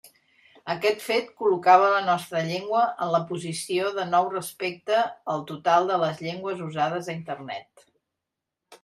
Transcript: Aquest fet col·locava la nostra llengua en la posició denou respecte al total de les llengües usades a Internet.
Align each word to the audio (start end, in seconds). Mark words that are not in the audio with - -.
Aquest 0.73 1.01
fet 1.07 1.27
col·locava 1.41 1.89
la 1.95 1.99
nostra 2.05 2.41
llengua 2.47 2.81
en 3.05 3.11
la 3.15 3.19
posició 3.31 3.91
denou 3.97 4.29
respecte 4.37 5.03
al 5.35 5.45
total 5.53 5.91
de 5.93 5.99
les 6.05 6.25
llengües 6.29 6.65
usades 6.69 7.11
a 7.13 7.17
Internet. 7.19 7.85